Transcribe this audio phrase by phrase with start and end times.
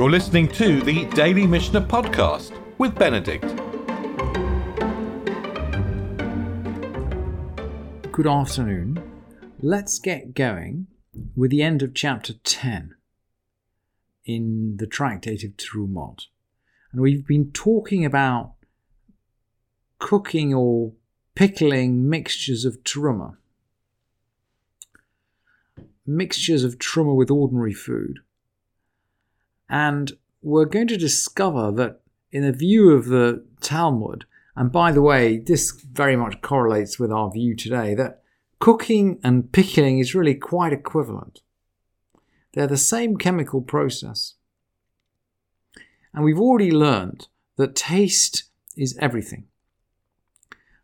[0.00, 3.44] You're listening to the Daily Mishnah Podcast with Benedict.
[8.10, 8.98] Good afternoon.
[9.58, 10.86] Let's get going
[11.36, 12.94] with the end of chapter 10
[14.24, 16.28] in the Tractate of Terumot.
[16.92, 18.54] And we've been talking about
[19.98, 20.94] cooking or
[21.34, 23.36] pickling mixtures of truma.
[26.06, 28.20] Mixtures of truma with ordinary food.
[29.70, 32.00] And we're going to discover that,
[32.32, 34.24] in the view of the Talmud,
[34.56, 38.22] and by the way, this very much correlates with our view today, that
[38.58, 41.40] cooking and pickling is really quite equivalent.
[42.52, 44.34] They're the same chemical process.
[46.12, 48.44] And we've already learned that taste
[48.76, 49.46] is everything.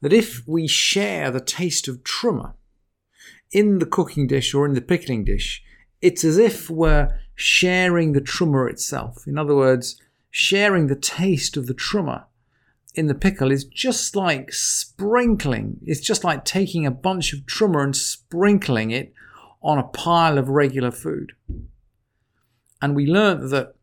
[0.00, 2.54] That if we share the taste of truma
[3.52, 5.62] in the cooking dish or in the pickling dish,
[6.02, 9.26] it's as if we're sharing the truma itself.
[9.26, 12.24] In other words, sharing the taste of the truma
[12.94, 15.78] in the pickle is just like sprinkling.
[15.82, 19.14] It's just like taking a bunch of truma and sprinkling it
[19.62, 21.32] on a pile of regular food.
[22.82, 23.74] And we learnt that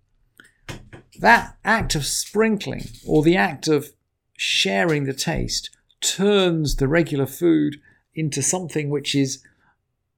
[1.19, 3.91] that act of sprinkling or the act of
[4.38, 5.69] sharing the taste
[6.02, 7.77] turns the regular food
[8.13, 9.43] into something which is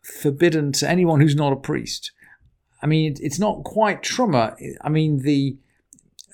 [0.01, 2.11] forbidden to anyone who's not a priest.
[2.81, 4.55] I mean, it's not quite truma.
[4.81, 5.57] I mean, the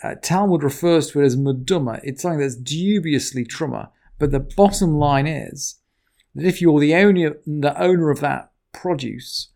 [0.03, 1.99] uh, Talmud refers to it as meduma.
[2.03, 3.89] It's something that's dubiously truma.
[4.19, 5.75] But the bottom line is
[6.35, 9.49] that if you're the owner, the owner of that produce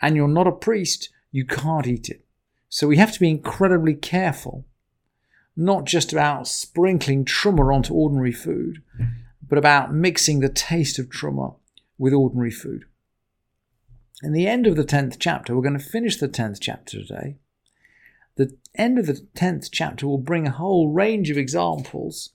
[0.00, 2.24] and you're not a priest, you can't eat it.
[2.68, 4.66] So we have to be incredibly careful,
[5.56, 8.82] not just about sprinkling truma onto ordinary food,
[9.48, 11.56] but about mixing the taste of truma
[11.98, 12.84] with ordinary food.
[14.22, 17.36] In the end of the 10th chapter, we're going to finish the 10th chapter today.
[18.36, 22.30] The end of the 10th chapter will bring a whole range of examples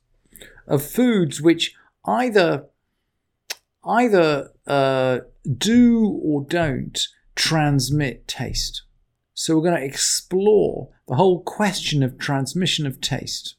[0.67, 1.75] of foods which
[2.05, 2.65] either
[3.83, 5.19] either uh,
[5.57, 6.99] do or don't
[7.35, 8.83] transmit taste.
[9.33, 13.55] So we're going to explore the whole question of transmission of taste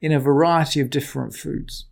[0.00, 1.86] in a variety of different foods.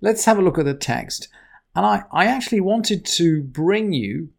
[0.00, 1.28] Let's have a look at the text
[1.74, 4.30] and I, I actually wanted to bring you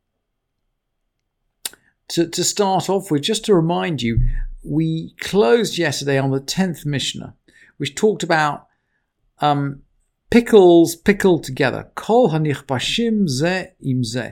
[2.09, 4.19] to, to start off with, just to remind you,
[4.63, 7.35] we closed yesterday on the 10th Mishnah,
[7.77, 8.67] which talked about
[9.39, 9.83] um,
[10.29, 11.89] pickles pickled together.
[11.95, 14.31] Kol hanich bashim ze im ze.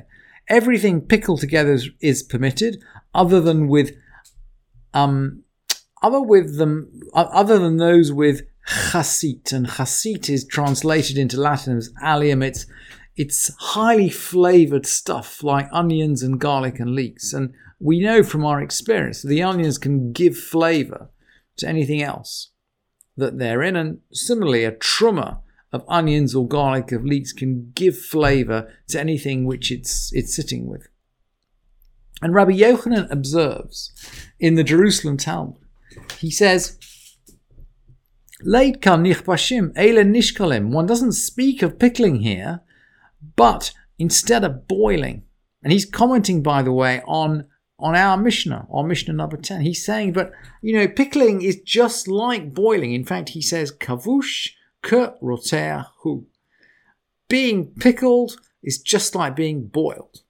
[0.49, 2.81] Everything pickled together is, is permitted,
[3.13, 3.95] other than with
[4.93, 5.43] um,
[6.01, 11.91] other with them, other than those with chasit, and chasit is translated into Latin as
[12.01, 12.43] allium.
[12.43, 12.65] It's
[13.15, 18.61] it's highly flavored stuff like onions and garlic and leeks, and we know from our
[18.61, 21.09] experience that the onions can give flavor
[21.57, 22.51] to anything else
[23.15, 25.39] that they're in, and similarly, a truma
[25.73, 30.67] of onions or garlic of leeks can give flavor to anything which it's it's sitting
[30.67, 30.87] with.
[32.21, 33.91] And Rabbi Yochanan observes
[34.39, 35.57] in the Jerusalem Talmud,
[36.19, 36.77] he says
[38.43, 40.69] Late kam bashim, ele nishkalim.
[40.69, 42.61] One doesn't speak of pickling here,
[43.35, 45.23] but instead of boiling.
[45.63, 47.47] And he's commenting, by the way, on
[47.79, 49.61] on our Mishnah, our Mishnah number 10.
[49.61, 50.31] He's saying, but
[50.61, 52.93] you know, pickling is just like boiling.
[52.93, 54.49] In fact, he says, kavush
[54.81, 56.25] ke roter hu.
[57.27, 60.21] Being pickled is just like being boiled.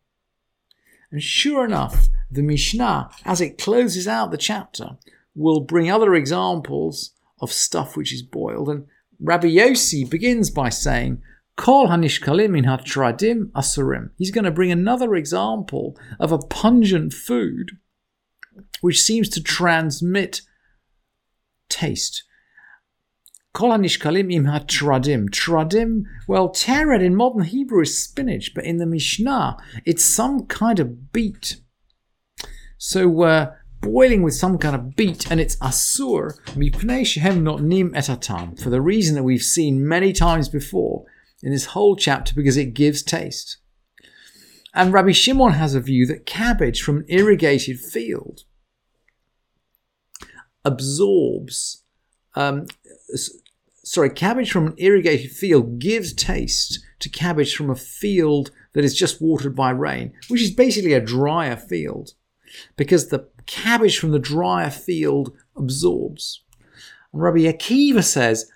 [1.11, 4.97] And sure enough, the Mishnah, as it closes out the chapter,
[5.35, 8.69] will bring other examples of stuff which is boiled.
[8.69, 8.87] And
[9.19, 11.21] Rabbi Yossi begins by saying,
[11.55, 14.11] Kol hanishkalim in hatradim asurim.
[14.17, 17.71] He's going to bring another example of a pungent food
[18.81, 20.41] which seems to transmit
[21.67, 22.23] taste.
[23.53, 25.29] Kol hanishkalim im hatradim.
[25.29, 30.79] Tradim, well, tered in modern Hebrew is spinach, but in the Mishnah, it's some kind
[30.79, 31.57] of beet.
[32.77, 37.91] So uh, boiling with some kind of beet, and it's asur, mipnei shehem not nim
[37.93, 41.05] etatam, for the reason that we've seen many times before
[41.43, 43.57] in this whole chapter, because it gives taste.
[44.73, 48.41] And Rabbi Shimon has a view that cabbage from an irrigated field
[50.63, 51.83] absorbs,
[52.35, 52.65] um,
[53.83, 58.95] sorry, cabbage from an irrigated field gives taste to cabbage from a field that is
[58.95, 62.11] just watered by rain, which is basically a drier field,
[62.75, 66.43] because the cabbage from the drier field absorbs.
[67.11, 68.51] And Rabbi Akiva says,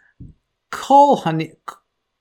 [0.69, 1.53] Kol, hani,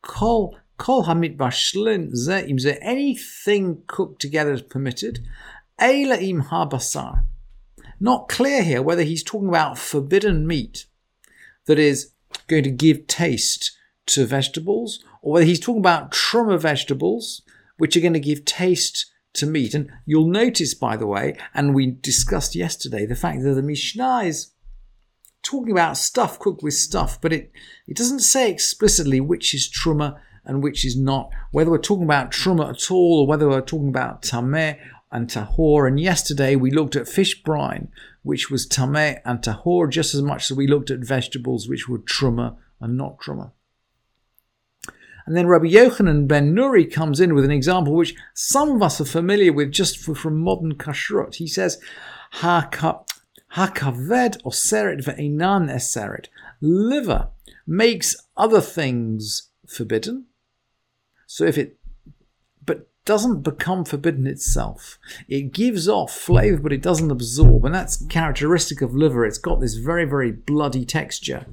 [0.02, 5.20] kol, kol hamit bashlin ze im ze, anything cooked together is permitted,
[5.80, 7.24] eila im habasar,
[8.00, 10.86] not clear here whether he's talking about forbidden meat
[11.66, 12.12] that is
[12.48, 13.76] going to give taste
[14.06, 17.42] to vegetables, or whether he's talking about truma vegetables,
[17.76, 19.74] which are going to give taste to meat.
[19.74, 24.22] And you'll notice, by the way, and we discussed yesterday, the fact that the Mishnah
[24.24, 24.52] is
[25.42, 27.50] talking about stuff cooked with stuff, but it,
[27.86, 32.30] it doesn't say explicitly which is truma and which is not, whether we're talking about
[32.30, 34.78] truma at all or whether we're talking about tameh
[35.12, 35.86] and tahor.
[35.86, 37.88] And yesterday we looked at fish brine,
[38.22, 41.98] which was tameh and tahor, just as much as we looked at vegetables, which were
[41.98, 43.52] truma and not truma.
[45.30, 49.00] And then Rabbi Yochanan ben Nuri comes in with an example which some of us
[49.00, 51.36] are familiar with just from modern kashrut.
[51.36, 51.80] He says,
[52.40, 53.06] Hakaved
[53.54, 56.26] oseret ve'enan eseret.
[56.60, 57.28] Liver
[57.64, 60.26] makes other things forbidden.
[61.28, 61.78] So if it
[62.66, 64.98] but doesn't become forbidden itself.
[65.28, 67.64] It gives off flavor, but it doesn't absorb.
[67.64, 69.24] And that's characteristic of liver.
[69.24, 71.46] It's got this very, very bloody texture.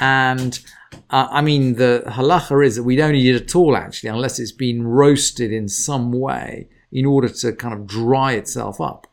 [0.00, 0.58] And
[1.10, 4.38] uh, I mean, the halacha is that we don't eat it at all, actually, unless
[4.38, 9.06] it's been roasted in some way in order to kind of dry itself up.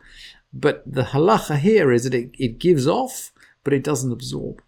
[0.54, 3.32] But the halacha here is that it, it gives off,
[3.64, 4.62] but it doesn't absorb.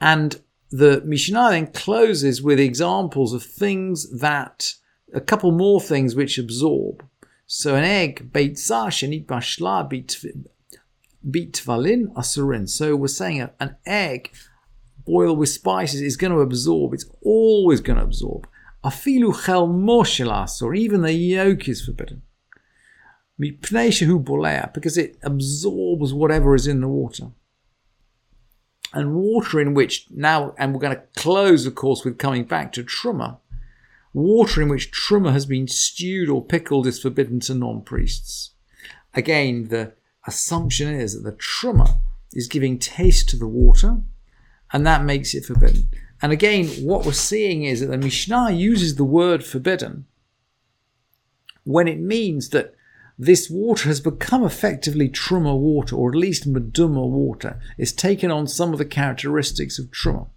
[0.00, 4.74] And the Mishnah then closes with examples of things that,
[5.12, 7.04] a couple more things which absorb.
[7.46, 9.88] So an egg, beit shenit bashla,
[11.28, 12.68] bitvalin asurin.
[12.68, 14.32] So we're saying an egg
[15.04, 16.94] boiled with spices is going to absorb.
[16.94, 18.48] It's always going to absorb.
[18.82, 22.22] A Afilu chel moshelas, or even the yolk is forbidden.
[23.38, 27.28] Because it absorbs whatever is in the water.
[28.92, 32.72] And water in which now, and we're going to close, of course, with coming back
[32.72, 33.38] to truma.
[34.12, 38.52] Water in which truma has been stewed or pickled is forbidden to non priests.
[39.12, 39.94] Again, the
[40.26, 41.98] assumption is that the truma
[42.32, 43.98] is giving taste to the water,
[44.72, 45.88] and that makes it forbidden.
[46.22, 50.06] And again, what we're seeing is that the Mishnah uses the word forbidden
[51.64, 52.74] when it means that
[53.18, 57.60] this water has become effectively truma water, or at least meduma water.
[57.78, 60.28] It's taken on some of the characteristics of truma.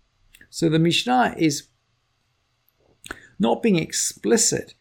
[0.49, 1.67] So the Mishnah is
[3.39, 4.73] not being explicit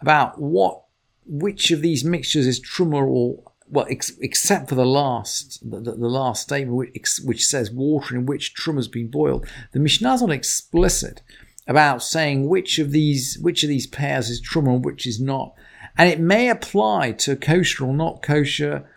[0.00, 0.84] about what
[1.26, 6.08] which of these mixtures is truma or well, ex- except for the last, the, the,
[6.08, 10.20] last statement, which, which, says water in which trum has been boiled, the Mishnah is
[10.20, 11.22] not explicit
[11.66, 15.54] about saying which of these which of these pairs is trum and which is not,
[15.96, 18.88] and it may apply to kosher or not kosher,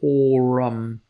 [0.00, 1.02] or um,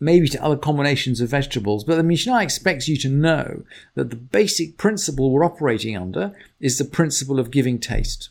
[0.00, 1.84] maybe to other combinations of vegetables.
[1.84, 3.62] But the Mishnah expects you to know
[3.94, 8.30] that the basic principle we're operating under is the principle of giving taste,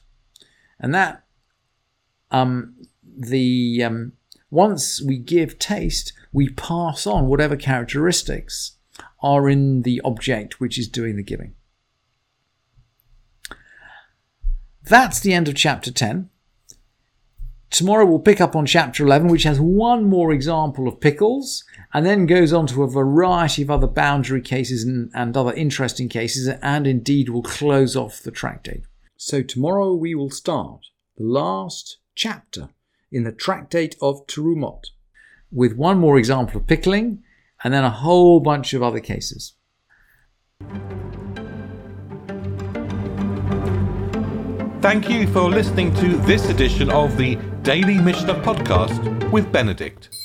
[0.78, 1.24] and that
[2.32, 4.14] um, the um,
[4.50, 8.78] once we give taste, we pass on whatever characteristics
[9.22, 11.54] are in the object which is doing the giving.
[14.84, 16.30] That's the end of chapter 10.
[17.70, 22.06] Tomorrow we'll pick up on chapter 11, which has one more example of pickles, and
[22.06, 26.48] then goes on to a variety of other boundary cases and, and other interesting cases,
[26.62, 28.84] and indeed will close off the tractate.
[29.18, 30.86] So tomorrow we will start
[31.18, 32.70] the last chapter
[33.12, 34.88] in the Tractate of Terumot,
[35.52, 37.24] with one more example of pickling
[37.64, 39.54] and then a whole bunch of other cases.
[44.82, 50.17] Thank you for listening to this edition of the Daily Mishnah Podcast with Benedict.